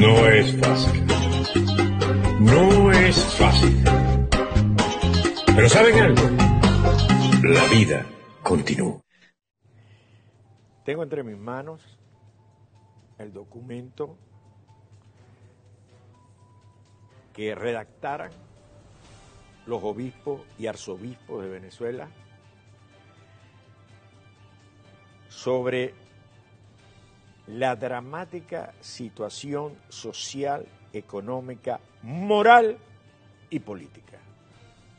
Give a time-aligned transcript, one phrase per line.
[0.00, 1.06] No es fácil.
[2.40, 3.84] No es fácil.
[5.54, 6.22] Pero ¿saben algo?
[7.42, 8.06] La vida
[8.42, 9.02] continúa.
[10.86, 11.98] Tengo entre mis manos
[13.18, 14.16] el documento
[17.34, 18.30] que redactaran
[19.66, 22.08] los obispos y arzobispos de Venezuela
[25.28, 25.92] sobre
[27.46, 32.78] la dramática situación social, económica, moral
[33.48, 34.18] y política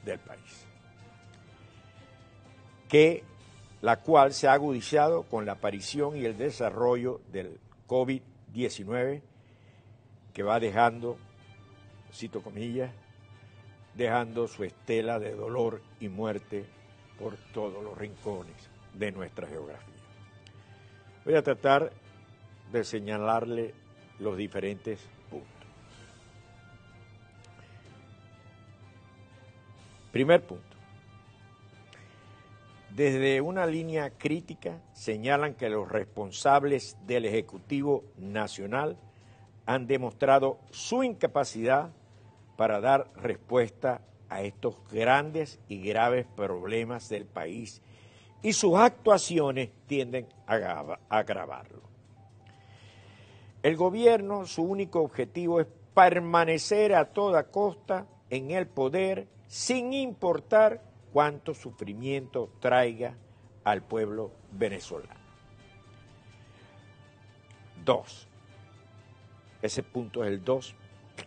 [0.03, 0.65] del país,
[2.87, 3.23] que
[3.81, 9.21] la cual se ha agudizado con la aparición y el desarrollo del COVID-19
[10.33, 11.17] que va dejando,
[12.13, 12.91] cito comillas,
[13.95, 16.65] dejando su estela de dolor y muerte
[17.19, 19.95] por todos los rincones de nuestra geografía.
[21.25, 21.91] Voy a tratar
[22.71, 23.73] de señalarle
[24.19, 25.49] los diferentes puntos.
[30.11, 30.65] Primer punto.
[32.89, 38.97] Desde una línea crítica señalan que los responsables del Ejecutivo Nacional
[39.65, 41.91] han demostrado su incapacidad
[42.57, 47.81] para dar respuesta a estos grandes y graves problemas del país
[48.41, 51.90] y sus actuaciones tienden a agravarlo.
[53.63, 60.81] El gobierno, su único objetivo es permanecer a toda costa en el poder sin importar
[61.13, 63.15] cuánto sufrimiento traiga
[63.63, 65.19] al pueblo venezolano.
[67.83, 68.27] Dos.
[69.61, 70.75] Ese punto es el dos,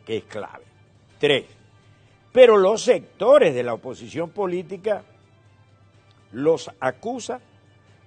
[0.05, 0.65] que es clave.
[1.19, 1.45] Tres.
[2.33, 5.05] Pero los sectores de la oposición política
[6.33, 7.41] los acusa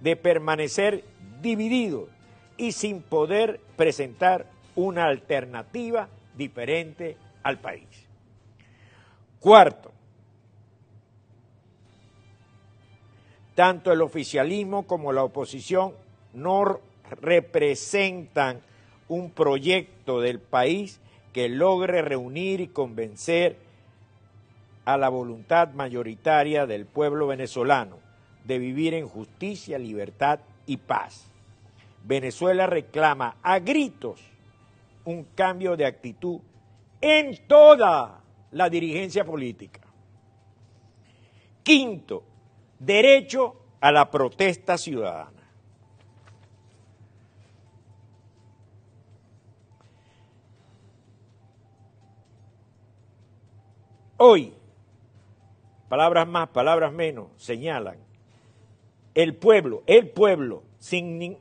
[0.02, 1.06] de permanecer
[1.42, 2.10] divididos
[2.58, 7.88] y sin poder presentar una alternativa diferente al país.
[9.40, 9.92] Cuarto,
[13.56, 15.94] tanto el oficialismo como la oposición
[16.34, 16.80] no
[17.10, 18.62] representan
[19.08, 21.00] un proyecto del país
[21.34, 23.58] que logre reunir y convencer
[24.86, 27.98] a la voluntad mayoritaria del pueblo venezolano
[28.46, 31.30] de vivir en justicia, libertad y paz.
[32.08, 34.22] Venezuela reclama a gritos
[35.04, 36.40] un cambio de actitud
[37.02, 39.82] en toda la dirigencia política.
[41.64, 42.24] Quinto,
[42.80, 45.32] derecho a la protesta ciudadana.
[54.16, 54.54] Hoy,
[55.90, 58.07] palabras más, palabras menos, señalan,
[59.18, 60.62] el pueblo, el pueblo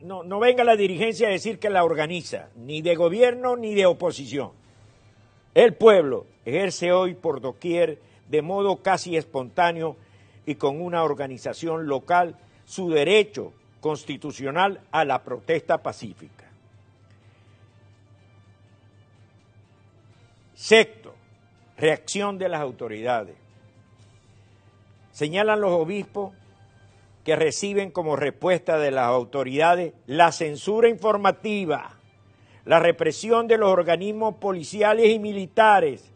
[0.01, 4.53] no, venga la dirigencia a decir que la organiza, ni de gobierno ni de oposición.
[5.53, 8.01] El pueblo ejerce hoy por doquier,
[8.31, 9.99] de modo casi espontáneo
[10.47, 16.51] y con una organización local, su derecho constitucional a la protesta pacífica.
[20.55, 21.15] Sexto,
[21.77, 23.37] reacción de las autoridades.
[25.13, 26.33] Señalan los obispos
[27.27, 31.91] que reciben como respuesta de las autoridades la censura informativa,
[32.65, 36.09] la represión de los organismos policiales y militares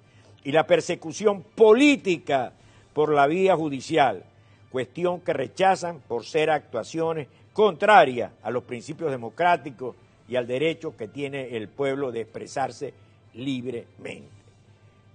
[0.44, 2.52] y la persecución política
[2.94, 4.22] por la vía judicial,
[4.70, 9.96] cuestión que rechazan por ser actuaciones contrarias a los principios democráticos
[10.28, 12.94] y al derecho que tiene el pueblo de expresarse
[13.34, 14.28] libremente.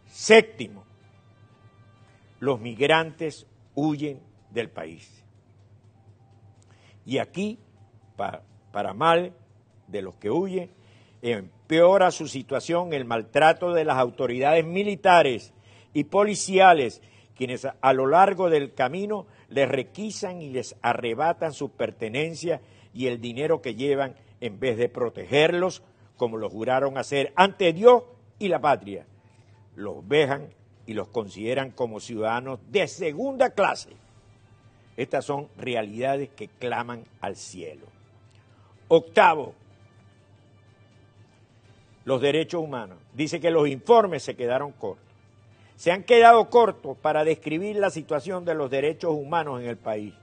[0.10, 0.84] Séptimo,
[2.42, 4.20] los migrantes huyen
[4.52, 5.25] del país.
[7.06, 7.60] Y aquí,
[8.16, 9.34] para, mal
[9.88, 10.72] de los que huyen,
[11.22, 15.54] empeora su situación el maltrato de las autoridades militares
[15.94, 17.02] y policiales,
[17.36, 22.62] quienes a lo largo del camino les requisan y les arrebatan sus pertenencias
[22.94, 25.84] y el dinero que llevan en vez de protegerlos
[26.18, 28.04] como lo juraron hacer ante Dios
[28.40, 29.06] y la patria.
[29.76, 30.50] Los vejan
[30.86, 34.05] y los consideran como ciudadanos de segunda clase
[34.98, 37.86] estas son realidades que claman al cielo.
[38.88, 39.54] Octavo,
[42.06, 42.98] los derechos humanos.
[43.14, 45.04] Dice que los informes se quedaron cortos.
[45.76, 50.14] Se han quedado cortos para describir la situación de los derechos humanos en el país.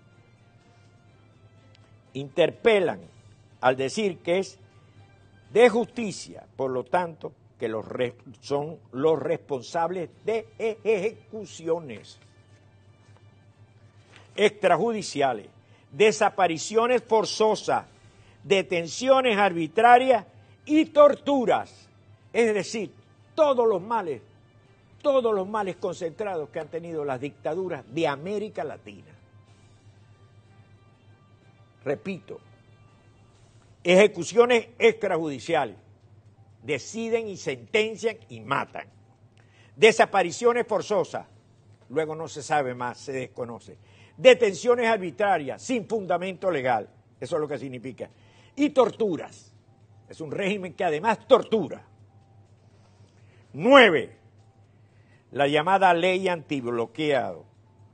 [2.14, 3.00] Interpelan
[3.60, 4.58] al decir que es
[5.52, 7.70] de justicia, por lo tanto, que
[8.40, 12.18] son los responsables de ejecuciones
[14.37, 15.46] extrajudiciales,
[15.90, 17.87] desapariciones forzosas,
[18.43, 20.26] detenciones arbitrarias
[20.64, 21.88] y torturas
[22.32, 22.93] Es decir,
[23.34, 24.23] todos los males,
[25.02, 29.12] todos los males concentrados que han tenido las dictaduras de América Latina.
[31.85, 32.40] Repito,
[33.85, 35.76] ejecuciones extrajudiciales,
[36.62, 38.87] deciden y sentencian y matan.
[39.76, 41.26] Desapariciones forzosas,
[41.88, 43.76] luego no se sabe más, se desconoce.
[44.17, 46.88] Detenciones arbitrarias, sin fundamento legal,
[47.20, 48.11] eso es lo que significa.
[48.55, 49.53] Y torturas,
[50.09, 51.82] es un régimen que además tortura.
[53.55, 54.17] Nueve,
[55.31, 57.44] la llamada ley antibloqueado,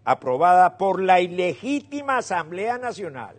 [0.04, 3.36] aprobada por la ilegítima Asamblea Nacional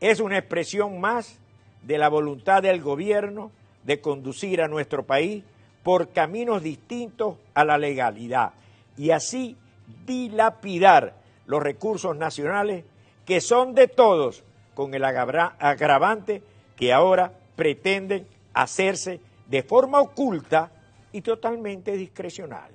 [0.00, 1.38] es una expresión más
[1.82, 3.50] de la voluntad del gobierno
[3.84, 5.44] de conducir a nuestro país
[5.88, 8.52] por caminos distintos a la legalidad
[8.98, 9.56] y así
[10.04, 11.14] dilapidar
[11.46, 12.84] los recursos nacionales
[13.24, 14.44] que son de todos
[14.74, 16.42] con el agravante
[16.76, 20.70] que ahora pretenden hacerse de forma oculta
[21.10, 22.70] y totalmente discrecional.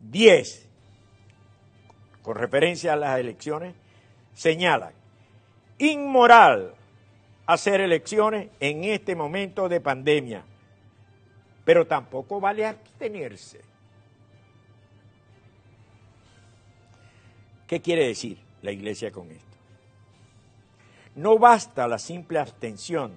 [0.00, 0.66] Diez,
[2.22, 3.74] con referencia a las elecciones,
[4.32, 4.94] señalan
[5.76, 6.72] inmoral
[7.44, 10.46] hacer elecciones en este momento de pandemia,
[11.64, 13.60] pero tampoco vale abstenerse.
[17.66, 19.46] ¿Qué quiere decir la Iglesia con esto?
[21.14, 23.12] No basta la simple abstención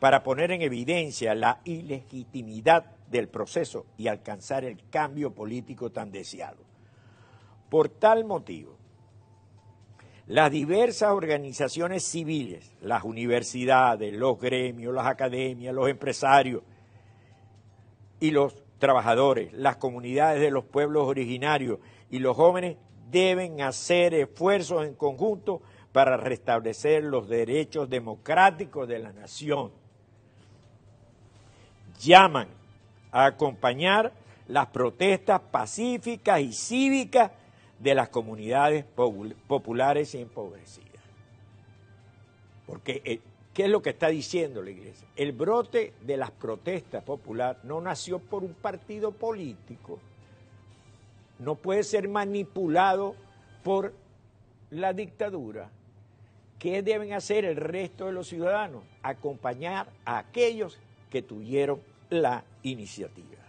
[0.00, 6.58] para poner en evidencia la ilegitimidad del proceso y alcanzar el cambio político tan deseado.
[7.68, 8.76] Por tal motivo,
[10.26, 16.62] las diversas organizaciones civiles, las universidades, los gremios, las academias, los empresarios
[18.20, 21.78] y los trabajadores, las comunidades de los pueblos originarios
[22.10, 22.76] y los jóvenes
[23.10, 25.62] deben hacer esfuerzos en conjunto
[25.92, 29.72] para restablecer los derechos democráticos de la nación.
[32.00, 32.48] Llaman
[33.10, 34.12] a acompañar
[34.46, 37.32] las protestas pacíficas y cívicas
[37.78, 40.88] de las comunidades populares y empobrecidas.
[42.66, 43.20] Porque, eh,
[43.58, 45.08] ¿qué es lo que está diciendo la iglesia?
[45.16, 49.98] El brote de las protestas populares no nació por un partido político,
[51.40, 53.16] no puede ser manipulado
[53.64, 53.92] por
[54.70, 55.70] la dictadura.
[56.60, 58.84] ¿Qué deben hacer el resto de los ciudadanos?
[59.02, 60.78] Acompañar a aquellos
[61.10, 63.42] que tuvieron la iniciativa.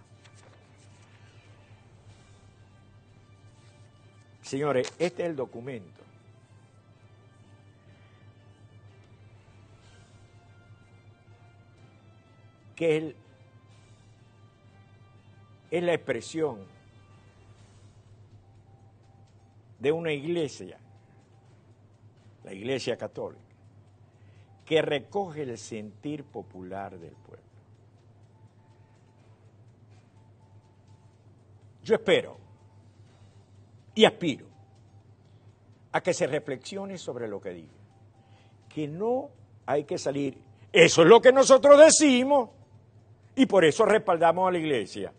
[4.42, 6.00] Señores, este es el documento.
[12.80, 13.14] Que
[15.70, 16.60] es, la expresión
[19.80, 20.80] de una iglesia,
[22.46, 23.44] la iglesia católica,
[24.66, 27.44] que recoge el sentir popular del pueblo.
[31.84, 32.38] Yo espero
[33.94, 34.46] y aspiro
[35.92, 37.74] a que se reflexione sobre lo que diga.
[38.70, 39.32] Que no
[39.66, 40.38] hay que salir.
[40.72, 42.52] Eso es lo que nosotros decimos
[43.40, 45.14] y por eso respaldamos a la iglesia.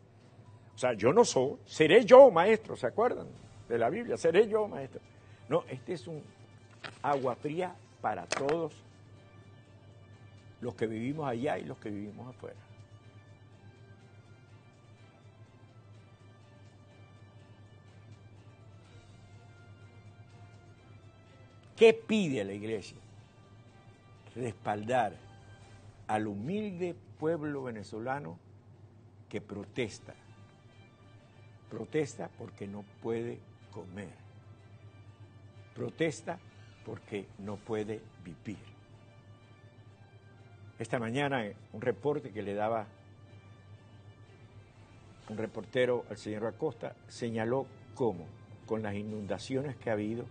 [0.74, 3.26] O sea, yo no soy, seré yo maestro, ¿se acuerdan
[3.66, 4.18] de la Biblia?
[4.18, 5.00] Seré yo maestro.
[5.48, 6.22] No, este es un
[7.00, 8.74] agua fría para todos
[10.60, 12.60] los que vivimos allá y los que vivimos afuera.
[21.74, 22.98] ¿Qué pide la iglesia?
[24.36, 25.29] Respaldar
[26.10, 28.36] al humilde pueblo venezolano
[29.28, 30.12] que protesta.
[31.70, 33.38] Protesta porque no puede
[33.70, 34.10] comer.
[35.72, 36.40] Protesta
[36.84, 38.58] porque no puede vivir.
[40.80, 42.88] Esta mañana un reporte que le daba
[45.28, 48.26] un reportero al señor Acosta señaló cómo
[48.66, 50.24] con las inundaciones que ha habido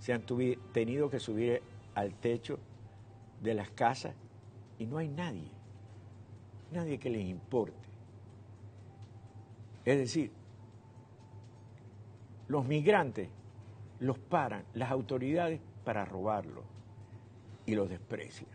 [0.00, 0.24] se han
[0.72, 1.62] tenido que subir
[1.94, 2.58] al techo
[3.40, 4.16] de las casas
[4.78, 5.50] y no hay nadie,
[6.72, 7.76] nadie que les importe.
[9.84, 10.32] Es decir,
[12.48, 13.28] los migrantes
[14.00, 16.64] los paran las autoridades para robarlos
[17.66, 18.50] y los desprecian.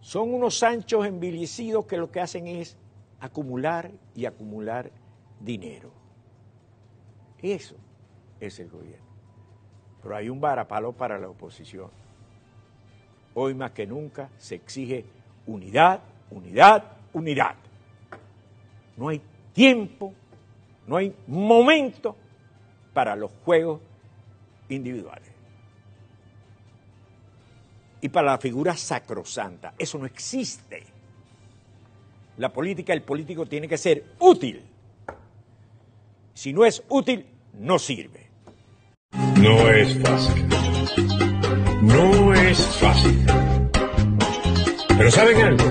[0.00, 2.76] Son unos anchos envilecidos que lo que hacen es
[3.20, 4.90] acumular y acumular
[5.40, 5.92] dinero.
[7.40, 7.76] Eso
[8.40, 9.06] es el gobierno.
[10.02, 11.90] Pero hay un varapalo para la oposición.
[13.40, 15.04] Hoy más que nunca se exige
[15.46, 17.54] unidad, unidad, unidad.
[18.96, 20.12] No hay tiempo,
[20.88, 22.16] no hay momento
[22.92, 23.80] para los juegos
[24.68, 25.28] individuales.
[28.00, 29.74] y para la figura sacrosanta.
[29.78, 30.84] Eso no existe.
[32.38, 34.62] La política, el político tiene que ser útil.
[36.34, 38.30] Si no es útil, no sirve.
[39.40, 41.37] No es fácil.
[41.80, 43.24] No es fácil.
[44.96, 45.64] Pero ¿saben algo?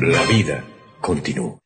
[0.00, 0.64] La vida
[1.00, 1.63] continúa.